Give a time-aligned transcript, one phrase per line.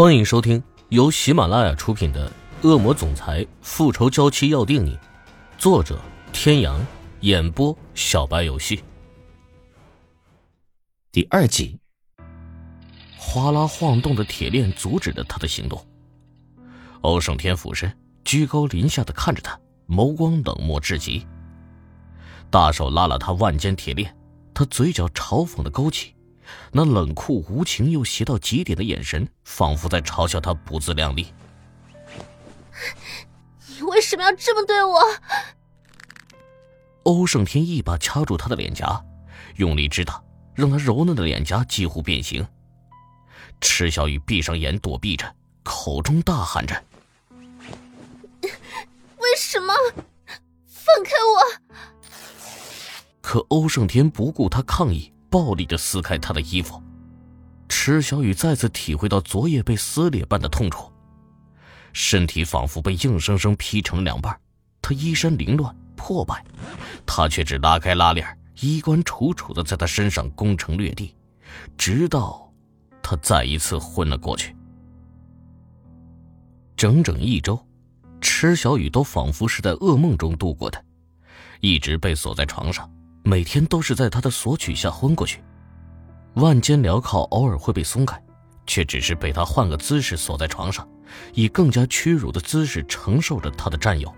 [0.00, 2.32] 欢迎收听由喜马拉雅出品的
[2.66, 4.96] 《恶魔总裁复仇娇妻要定你》，
[5.58, 6.00] 作者：
[6.32, 6.80] 天阳，
[7.20, 8.82] 演播：小白游戏。
[11.12, 11.78] 第二集，
[13.18, 15.86] 哗啦晃动的铁链阻止了他的行动。
[17.02, 17.94] 欧胜天俯身，
[18.24, 21.26] 居高临下的看着他，眸光冷漠至极。
[22.48, 24.16] 大手拉了他万间铁链，
[24.54, 26.14] 他嘴角嘲讽的勾起。
[26.72, 31.32] 那冷酷无情又邪到极点的眼神，仿佛在嘲笑他不自量力。
[33.66, 35.00] 你为什么要这么对我？
[37.04, 39.02] 欧胜天一把掐住他的脸颊，
[39.56, 40.22] 用力之大，
[40.54, 42.46] 让他柔嫩的脸颊几乎变形。
[43.60, 46.84] 池小雨闭上眼躲避着，口中大喊着
[48.42, 49.74] ：“为什么？
[50.66, 51.76] 放开我！”
[53.20, 55.09] 可欧胜天不顾他抗议。
[55.30, 56.82] 暴力的撕开他的衣服，
[57.68, 60.92] 池小雨再次体会到昨夜被撕裂般的痛楚，
[61.92, 64.38] 身体仿佛被硬生生劈成两半，
[64.82, 66.44] 他衣衫凌乱破败，
[67.06, 68.26] 他却只拉开拉链，
[68.60, 71.14] 衣冠楚楚的在他身上攻城略地，
[71.78, 72.52] 直到
[73.00, 74.54] 他再一次昏了过去。
[76.76, 77.64] 整整一周，
[78.20, 80.84] 池小雨都仿佛是在噩梦中度过的，
[81.60, 82.90] 一直被锁在床上。
[83.22, 85.42] 每天都是在他的索取下昏过去，
[86.34, 88.20] 万间镣铐偶尔会被松开，
[88.66, 90.88] 却只是被他换个姿势锁在床上，
[91.34, 94.12] 以更加屈辱的姿势承受着他的占有。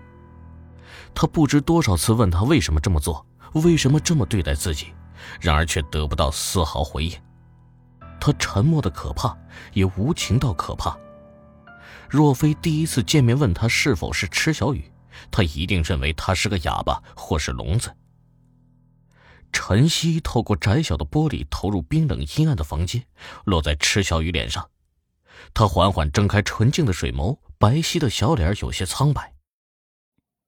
[1.13, 4.87] 他不知多少次问他为什么这么做，为什么这么对待自己，
[5.39, 7.15] 然而却得不到丝毫回应。
[8.19, 9.37] 他沉默的可怕，
[9.73, 10.97] 也无情到可怕。
[12.09, 14.91] 若非第一次见面问他是否是池小雨，
[15.29, 17.93] 他一定认为他是个哑巴或是聋子。
[19.53, 23.05] 晨曦透过窄小的玻璃投入冰冷阴暗的房间，
[23.45, 24.69] 落在池小雨脸上。
[25.53, 29.35] 他缓缓睁开纯净的水眸，白皙的小脸有些苍白。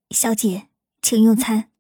[0.09, 0.67] 小姐，
[1.01, 1.71] 请用餐。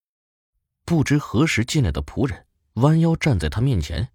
[0.85, 2.45] 不知何时进来的仆人
[2.75, 4.09] 弯腰站在他面前，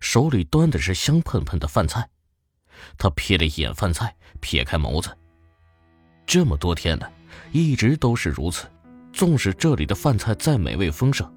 [0.00, 2.10] 手里端的是香喷喷的饭菜。
[2.98, 5.16] 他瞥了一眼饭菜，撇开眸子。
[6.26, 7.10] 这么多天了，
[7.50, 8.70] 一直都是如此。
[9.12, 11.30] 纵使这里的饭菜再美味丰盛。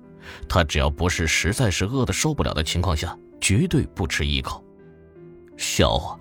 [0.47, 4.63] 他只要不是实在是饿得受不了的情况下，绝对不吃一口。
[5.57, 6.19] 笑话，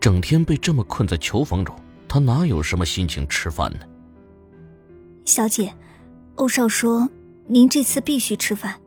[0.00, 1.74] 整天被这么困在囚房中，
[2.08, 3.80] 他哪有什么心情吃饭呢？
[5.24, 5.72] 小姐，
[6.36, 7.08] 欧少说
[7.46, 8.80] 您这次必须吃饭。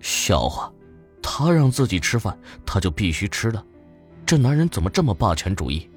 [0.00, 0.72] 笑话，
[1.22, 3.64] 他让自己吃饭，他就必须吃了。
[4.24, 5.88] 这男人怎么这么霸权主义？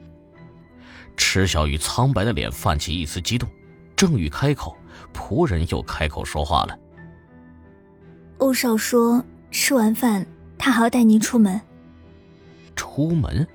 [1.16, 3.48] 池小雨苍白的脸泛起一丝激动，
[3.96, 4.76] 正欲开口，
[5.14, 6.78] 仆人又开口说话了。
[8.44, 10.28] 欧少说：“吃完饭，
[10.58, 11.62] 他还要带您出门。”
[12.76, 13.48] 出门。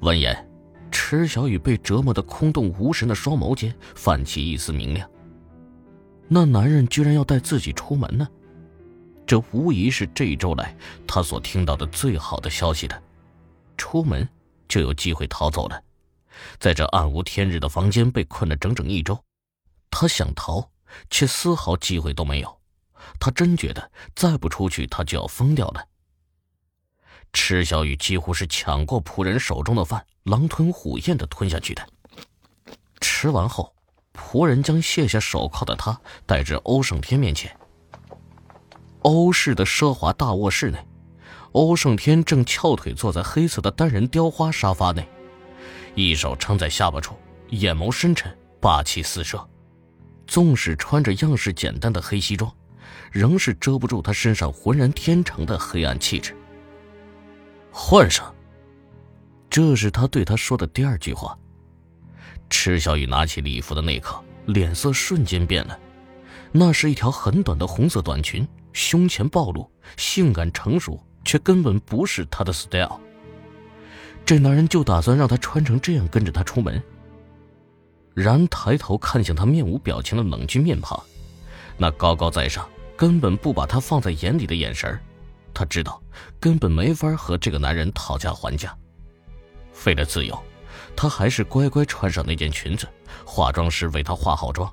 [0.00, 0.46] 闻言，
[0.90, 5.08] 池小雨被折磨的空洞无神的双眸间泛起一丝明亮。
[6.28, 8.28] 那男人居然要带自己出门呢？
[9.26, 10.76] 这无疑是这一周来
[11.06, 13.02] 他所听到的最好的消息了。
[13.78, 14.28] 出门
[14.68, 15.82] 就有机会逃走了。
[16.60, 19.18] 在这暗无天日的房间被困了整整一周，
[19.90, 20.70] 他想逃，
[21.08, 22.57] 却丝毫机会都没有。
[23.18, 25.84] 他真觉得再不出去，他就要疯掉了。
[27.32, 31.86] 池小雨几乎是抢过仆人手中的饭，狼吞虎咽的吞下去的。
[33.00, 33.74] 吃完后，
[34.14, 37.54] 仆人将卸下手铐的他带至欧胜天面前。
[39.02, 40.86] 欧氏的奢华大卧室内，
[41.52, 45.08] 欧胜天正翘腿坐在黑色的单人雕花沙发内，
[45.94, 47.14] 一手撑在下巴处，
[47.50, 49.48] 眼眸深沉，霸气四射。
[50.26, 52.52] 纵使穿着样式简单的黑西装。
[53.10, 56.34] 仍是遮不住他身上浑然天成的黑暗气质。
[57.70, 58.34] 换上，
[59.48, 61.38] 这是他对他说的第二句话。
[62.50, 65.78] 池小雨拿起礼服的那刻，脸色瞬间变了。
[66.50, 72.98] 那是一条很短的红色短裙，胸前暴露，性感成熟，却根本不是他的 style。
[74.24, 76.82] 这男人就打算让他穿成这样跟着他出门。
[78.14, 81.00] 然抬头看向他面无表情的冷峻面庞，
[81.76, 82.68] 那高高在上。
[82.98, 84.98] 根本不把他放在眼里的眼神
[85.54, 86.02] 他知道
[86.40, 88.76] 根本没法和这个男人讨价还价。
[89.86, 90.36] 为了自由，
[90.96, 92.88] 他还是乖乖穿上那件裙子。
[93.24, 94.68] 化妆师为他化好妆。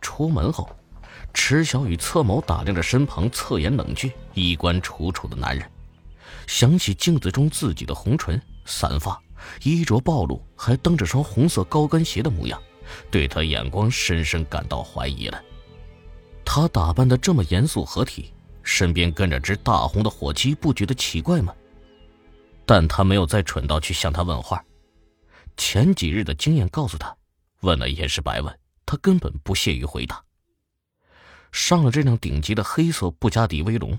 [0.00, 0.68] 出门后，
[1.32, 5.70] 池小雨侧眸打量着身旁侧颜冷峻、衣冠楚楚的男人，
[6.48, 9.16] 想起镜子中自己的红唇、散发、
[9.62, 12.60] 衣着暴露，还蹬着双红色高跟鞋的模样，
[13.12, 15.40] 对他眼光深深感到怀疑了。
[16.46, 18.32] 他打扮的这么严肃合体，
[18.62, 21.52] 身边跟着只大红的火鸡，不觉得奇怪吗？
[22.64, 24.64] 但他没有再蠢到去向他问话。
[25.58, 27.14] 前几日的经验告诉他，
[27.60, 30.22] 问了也是白问，他根本不屑于回答。
[31.52, 33.98] 上了这辆顶级的黑色布加迪威龙，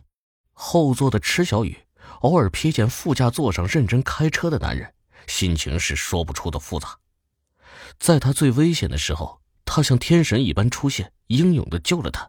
[0.53, 1.77] 后座的池小雨
[2.21, 4.91] 偶尔瞥见副驾座上认真开车的男人，
[5.27, 6.97] 心情是说不出的复杂。
[7.99, 12.27] 在他最危险的时候，他像天神一般出现，英勇的救了他。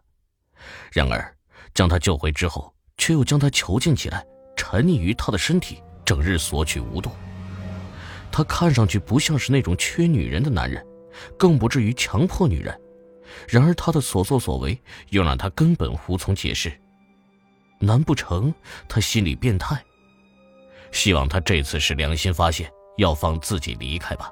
[0.91, 1.35] 然而，
[1.73, 4.25] 将他救回之后，却又将他囚禁起来，
[4.55, 7.11] 沉溺于他的身体，整日索取无度。
[8.31, 10.85] 他看上去不像是那种缺女人的男人，
[11.37, 12.79] 更不至于强迫女人。
[13.47, 14.79] 然而，他的所作所为
[15.09, 16.71] 又让他根本无从解释。
[17.79, 18.53] 难不成
[18.87, 19.81] 他心里变态？
[20.91, 24.29] 希望他这次是良心发现，要放自己离开吧。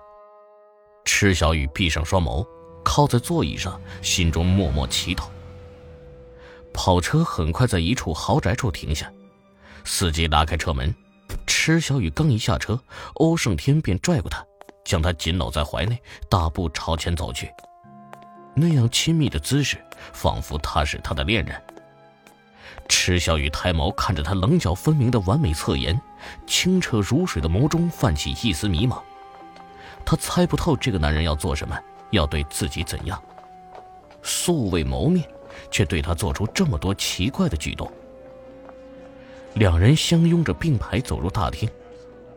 [1.05, 2.45] 池小雨闭上双眸，
[2.83, 5.23] 靠在座椅上，心中默默祈祷。
[6.77, 9.11] 跑车很快在一处豪宅处停下，
[9.83, 10.93] 司机拉开车门，
[11.47, 12.79] 池小雨刚一下车，
[13.15, 14.45] 欧胜天便拽过他，
[14.85, 17.51] 将他紧搂在怀内，大步朝前走去。
[18.55, 19.83] 那样亲密的姿势，
[20.13, 21.59] 仿佛他是他的恋人。
[22.87, 25.99] 池小雨抬眸看着他棱角分明的完美侧颜，
[26.45, 29.01] 清澈如水的眸中泛起一丝迷茫。
[30.05, 31.75] 他猜不透这个男人要做什么，
[32.11, 33.19] 要对自己怎样。
[34.21, 35.27] 素未谋面，
[35.71, 37.91] 却对他做出这么多奇怪的举动。
[39.55, 41.69] 两人相拥着并排走入大厅，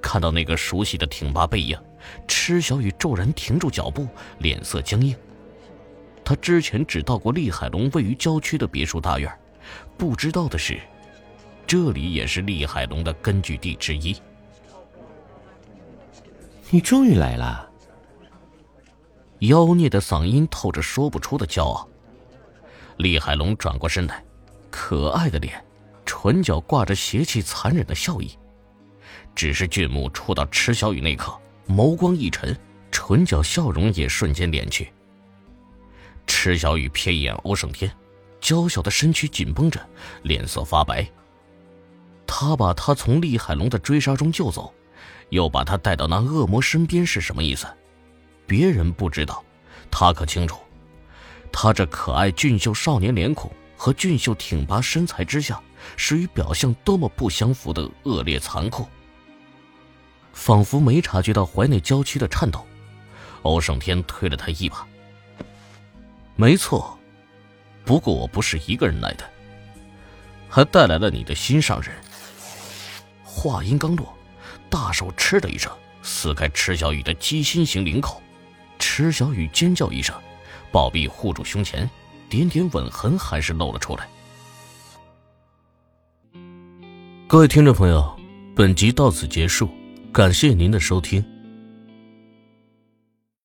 [0.00, 1.78] 看到那个熟悉的挺拔背影，
[2.26, 4.08] 池小雨骤然停住脚步，
[4.38, 5.14] 脸色僵硬。
[6.24, 9.30] 他之前只到过厉海龙位于郊区的别墅大院，
[9.98, 10.80] 不知道的是，
[11.66, 14.16] 这里也是厉海龙的根据地之一。
[16.70, 17.68] 你终于来了。
[19.40, 21.89] 妖孽的嗓音透着说不出的骄傲。
[23.00, 24.22] 厉海龙转过身来，
[24.70, 25.64] 可爱的脸，
[26.04, 28.36] 唇角挂着邪气残忍的笑意。
[29.34, 31.32] 只是俊目触到池小雨那刻，
[31.66, 32.54] 眸光一沉，
[32.90, 34.92] 唇角笑容也瞬间敛去。
[36.26, 37.90] 池小雨瞥一眼欧胜天，
[38.40, 39.80] 娇小的身躯紧绷着，
[40.22, 41.08] 脸色发白。
[42.26, 44.72] 他把他从厉海龙的追杀中救走。
[45.30, 47.64] 又把他带到那恶魔身边是什么意思？
[48.48, 49.44] 别人不知道，
[49.88, 50.58] 他可清楚。
[51.52, 55.60] 他这可爱俊秀少年脸孔和俊秀挺拔身材之下，
[55.96, 58.86] 是与表象多么不相符的恶劣残酷。
[60.32, 62.66] 仿佛没察觉到怀内娇躯的颤抖，
[63.42, 64.86] 欧胜天推了他一把。
[66.36, 66.98] 没错，
[67.84, 69.24] 不过我不是一个人来的，
[70.48, 71.92] 还带来了你的心上人。
[73.24, 74.14] 话音刚落。
[74.70, 78.22] 大手嗤的一声，撕开池小雨的鸡心形领口，
[78.78, 80.14] 池小雨尖叫一声，
[80.72, 81.88] 抱臂护住胸前，
[82.28, 84.08] 点点吻痕还是露了出来。
[87.28, 88.18] 各位听众朋友，
[88.56, 89.68] 本集到此结束，
[90.12, 91.24] 感谢您的收听。